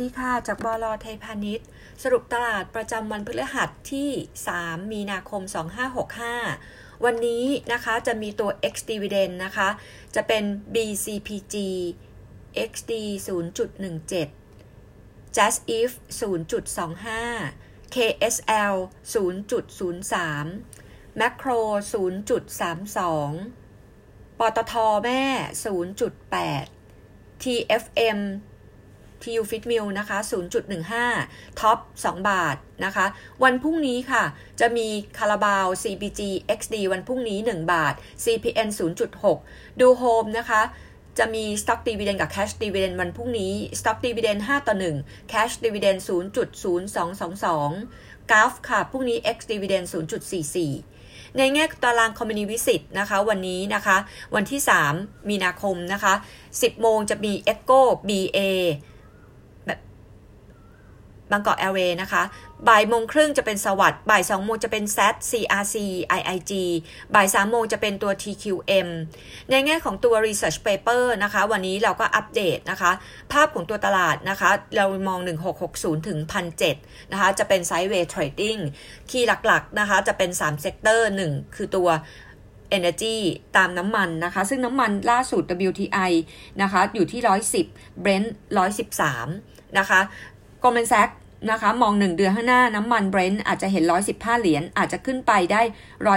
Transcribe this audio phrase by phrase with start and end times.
[0.00, 1.66] ดีค่ะ จากบลไทยพาณิชย์
[2.02, 4.10] สรุปตลาดประจำวันพฤหัสที่
[4.50, 5.42] 3 มีนาคม
[6.22, 9.68] 2565 วันนี้นะคะจะมีตัว X dividend นะคะ
[10.14, 10.44] จะเป็น
[10.74, 11.54] BCPG
[12.70, 12.92] XD
[13.26, 18.74] 0.17 Just if 0.25 KSL
[19.12, 20.46] 0.03
[21.20, 21.60] Macro
[21.92, 24.74] 0.32 ปตท
[25.04, 25.22] แม่
[25.64, 28.20] 0.8 TFM
[29.22, 30.18] TU Feedmill นะคะ
[30.88, 33.06] 0.15 ท็อป 2 บาทนะคะ
[33.42, 34.24] วันพรุ่งนี้ค่ะ
[34.60, 34.88] จะมี
[35.18, 36.20] คาราบาว CBG
[36.58, 38.68] XD วันพรุ่งนี้ 1 บาท CPN
[39.24, 40.62] 0.6 ดูโฮมนะคะ
[41.18, 47.72] จะมี Stock Dividend กับ Cash Dividend วันพรุ่งนี้ Stock Dividend 5 ต่อ 1 Cash Dividend 0.0222
[48.30, 49.86] GAF ค่ะ พรุ่งนี้ X Dividend
[50.62, 53.96] 0.44 ในแง่ตารางคอมมินีวิสิตนะคะวันนี้นะคะ
[54.34, 54.60] วันที่
[54.94, 56.14] 3 มีนาคมนะคะ
[56.48, 58.38] 10 โมงจะมี Echo BA
[61.30, 62.22] บางกอกแอร์เวย์นะคะ
[62.68, 64.98] บ่ายโมงครึ่งจะเป็นสวัสด์บ่ายสองโมงจะเป็น Z
[65.30, 65.76] CRC
[66.18, 66.52] IIG
[67.14, 68.88] บ่ายสามโมงจะเป็นตัว TQM
[69.50, 72.92] ในแง่ของตัว Research Paper นะคะ วันนี้เราก็อัปเดตนะคะ
[73.32, 75.20] ภาพของตัวตลาดนะคะ เรามอง
[75.64, 76.18] 1660 ถึง
[76.66, 78.60] 1,007นะคะ จะเป็น Sideway Trading
[79.10, 81.88] คีย์หลักๆนะคะ จะเป็น3 Sector 1คือตัว
[82.76, 83.16] Energy
[83.56, 86.12] ตามน้ำมันนะคะ ซึ่งน้ำมันล่าสุด WTI
[86.62, 87.20] นะคะ อยู่ที่
[87.64, 88.28] 110 Brent
[89.02, 90.00] 113นะคะ
[90.62, 91.14] Goldman Sachs
[91.50, 95.62] นะคะมอง 1 เดือนข้างหน้าน้ำมันเบรนท์อาจจะเห็น 115 เหรียญอาจจะขึ้นไปได้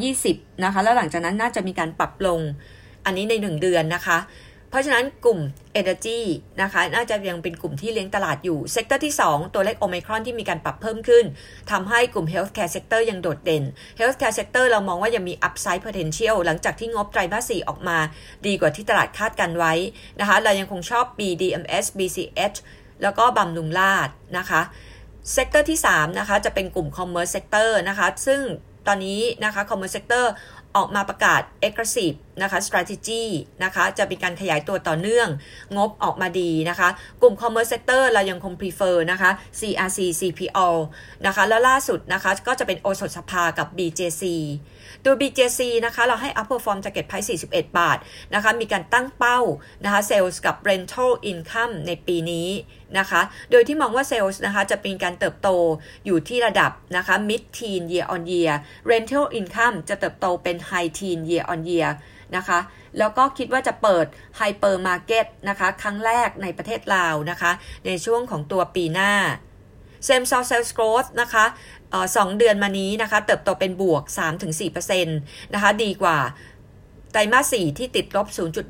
[0.00, 2.40] 120 นะคะ แล้วหลังจากนั้นน่าจะมีการปรับลง
[3.04, 4.18] อันนี้ใน 1 เดือนนะคะ
[4.70, 5.38] เพราะฉะนั้นกลุ่ม
[5.80, 6.20] Energy
[6.62, 11.24] นะคะ น่าจะยังเป็นกลุ่มที่เลี้ยงตลาดอยู่ Sector ที่ 2 ตัวเลขโอมิครอนที่มีการปรับเพิ่มขึ้น
[11.70, 13.64] ทำให้กลุ่ม Healthcare Sector ยังโดดเด่น
[13.98, 17.98] Healthcare Sector เรามองว่ายังมี Upside Potential หลังจากที่งบไตรมาส 4 ออกมา
[18.46, 19.72] ดีกว่าที่ตลาดคาดกันไว้
[20.20, 22.58] นะคะ เรายังคงชอบ BDMS BCH
[23.02, 24.60] แล้วก็บำรุงราษฎร์นะคะ
[25.32, 28.40] Sector ที่ 3 นะคะ จะเป็นกลุ่ม Commerce Sector นะคะ ซึ่ง
[28.86, 30.32] ตอนนี้นะคะ Commerce Sector
[30.76, 33.24] ออกมาประกาศ aggressive นะคะ strategy
[33.64, 35.28] นะคะจะมีการขยายตัวต่อเนื่อง
[35.76, 36.88] งบออกมาดีนะคะ
[37.22, 40.68] กลุ่ม commerce sector เรายังคง prefer นะคะ CRC CPO
[41.26, 44.24] นะคะ แล้วล่าสุดนะคะก็จะเป็นโอสถสภากับ BJC
[45.04, 47.98] ตัว BJC นะคะเราให้ upper form target price 41 บาท
[48.34, 49.40] นะคะมีการตั้งเป้า
[49.84, 52.48] นะคะ sales กับ rental income ในปีนี้
[52.98, 53.20] นะคะ
[53.50, 55.48] โดยที่มองว่า sales นะคะจะเป็นการเติบโต
[56.06, 58.52] อยู่ที่ระดับนะคะ mid teen year on year
[58.90, 61.88] rental income จะเติบโตเป็น high teen year on year
[62.36, 62.58] นะคะ
[62.98, 64.06] แล้วก็คิดว่าจะเปิด
[64.36, 67.50] ไฮเปอร์มาร์เก็ตนะคะ ครั้งแรกในประเทศลาวนะคะ
[67.86, 69.12] ในช่วงของตัวปีหน้า
[70.06, 71.44] Same Store Sales Growth นะคะ
[72.16, 74.02] สองเดือนมานี้นะคะ เติบโตเป็นบวก
[74.58, 76.18] 3-4%นะคะ ดีกว่า
[77.12, 78.26] ไตรมาส 4 ที่ติดลบ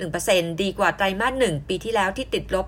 [0.08, 2.66] 0.1%ดีกว่าไตรมาส 1 ปีที่แล้วที่ติดลบ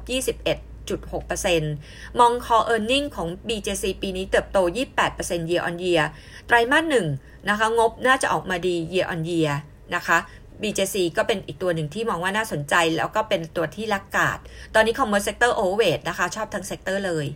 [1.09, 4.59] 21.6%มอง Core Earning ของ BJC ปีนี้เติบโต
[5.05, 6.05] 28% year on year
[6.47, 6.85] ไตรมาส
[7.17, 9.53] 1 นะคะ งบน่าจะออกมาดี year on year
[9.95, 10.19] นะคะ
[10.63, 14.39] BJC ก็เป็นอีกตัวหนึ่งที่มองว่าน่าสนใจ แล้วก็เป็นตัวที่ laggard
[14.75, 17.27] ตอนนี้ Commerce Sector Overweight นะคะ ชอบทั้ง Sector เลย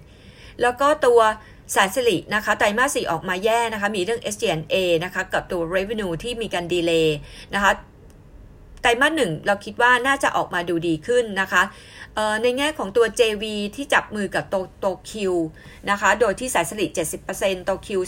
[0.62, 1.20] แล้วก็ตัว
[1.74, 4.74] แสนสิรินะคะ ไตรมาสสี่ออกมาแย่นะคะ มีเรื่อง SG&A
[5.04, 7.16] นะคะ กับตัว revenue ที่มีการ delay
[7.54, 7.72] นะคะ
[8.84, 11.62] ไตรมาสหนึ่งเราคิดว่าน่าจะออกมาดูดีขึ้นนะคะ
[12.42, 13.44] ในแง่ของตัว JV
[13.76, 15.34] ที่จับมือกับโตโตคิว
[15.90, 16.86] นะคะ โดยที่แสนสิริ
[17.26, 18.00] 70%โตคิว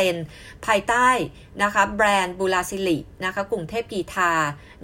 [0.00, 1.08] 30%ภายใต้
[1.62, 4.32] นะคะแบรนด์บุราสิรินะคะกลุ่มเทพกรีฑา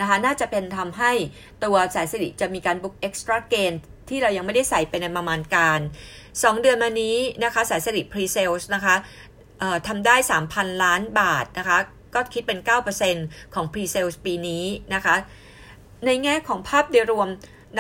[0.00, 1.12] นะคะน่าจะเป็นทำให้
[1.65, 3.72] ตัวแสนสิริจะมีการ book extra gain
[4.09, 5.81] ที่เรายังไม่ได้ใส่ไปในประมาณการ
[6.21, 8.94] 2 เดือนมานี้นะคะแสนสิริ presales นะคะ
[9.89, 10.17] ทำได้
[10.49, 11.78] 3,000 ล้านบาทนะคะ
[12.14, 12.58] ก็คิดเป็น
[13.06, 14.64] 9%ของ Pre-Sales ปีนี้
[14.94, 15.16] นะคะ
[16.06, 17.28] ในแง่ของภาพโดยรวม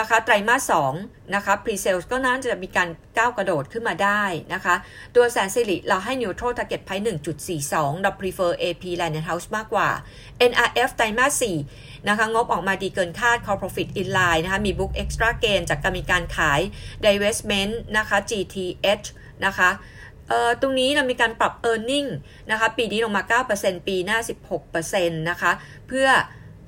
[0.00, 0.72] นะคะไตรมาส
[1.02, 4.22] 2นะคะ Pre-Sales ก็น่าจะมีการก้าวกระโดดขึ้นมาได้
[4.54, 4.74] นะคะ
[5.14, 7.04] ตัวแสนสิริเราให้ Neutral Target Price
[7.52, 9.88] 1.42 เรา Prefer AP Land House มากกว่า
[10.50, 16.60] NRF ไตรมาส4นะคะงบออกมาดีเกินคาด Core Profit in line นะคะ มี Book Extra Gain จากการมีการขาย
[17.04, 19.06] Divestment นะคะ GTH
[19.46, 19.70] นะคะ
[20.28, 22.08] เอ่อตรงนี้เรามีการปรับ e a r n i n g
[22.50, 23.22] นะคะปีนี้ลงมา
[23.60, 24.18] 9%ปีหน้า
[24.74, 25.52] 16%นะคะ
[25.88, 26.08] เพื่อ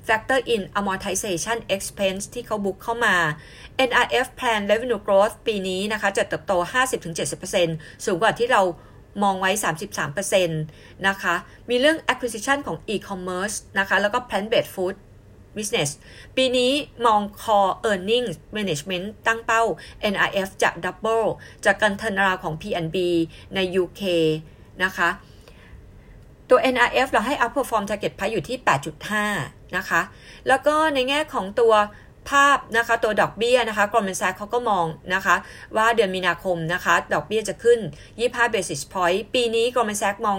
[0.07, 3.15] factor in amortization expense ที่เขาบุกเข้ามา
[3.89, 6.53] NRF plan revenue growth ปีนี้นะคะจะเติบโต
[7.29, 8.61] 50-70%สูงกว่าที่เรา
[9.23, 9.51] มองไว้
[10.09, 11.35] 33%นะคะ
[11.69, 14.95] มีเรื่อง acquisition ของ e-commerce นะคะ แล้วก็ plant-based food
[15.57, 15.89] business
[16.37, 16.71] ปีนี้
[17.05, 19.63] มอง core earnings management ตั้งเป้า
[20.13, 21.27] NRF จะ double
[21.65, 22.97] จากการเทินราของ P&B
[23.55, 24.01] ใน UK
[24.83, 25.09] นะคะ
[26.49, 28.57] ตัว NRF เราให้ outperform target price อยู่ที่
[29.15, 30.01] 8.5 นะคะ
[30.47, 31.73] แล้วก็ในแง่ของตัว
[32.29, 35.35] ภาพนะคะตัวดอกเบี้ยนะคะ Goldman Sachs เขาก็มองนะคะ
[35.77, 37.79] ว่าเดือนมีนาคมนะคะ ดอกเบี้ยจะขึ้น
[38.17, 40.37] 25 basis point ปีนี้ Goldman Sachs มอง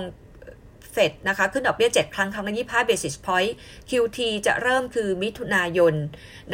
[0.98, 3.52] ฟดนะคะขึ้นดอกเบี้ย 7 ครั้งครั้งละ25 basis point
[3.90, 5.94] QT จะเริ่มคือมิถุนายน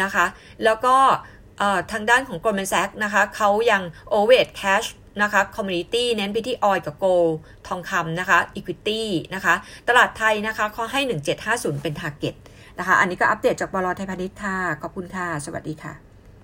[0.03, 0.27] นะคะ
[0.65, 0.97] แล้วก็
[1.93, 3.83] ทางด้านของ Goldman Sachs นะคะเขายัง
[4.13, 4.89] overweight cash
[5.23, 7.33] นะคะ commodity เน้นไปที่ oil กับ gold
[7.69, 9.03] ทองคำนะคะ equity
[9.35, 9.55] นะคะ
[9.89, 11.01] ตลาดไทยนะคะเขาให้
[11.43, 12.35] 1750 เป็น target
[12.79, 16.04] นะคะ อันนี้ก็อัปเดตจากบลไทยพาณิชย์ค่ะ ขอบคุณค่ะ สวัสดีค่ะ